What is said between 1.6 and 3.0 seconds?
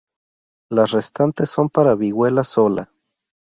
para vihuela sola.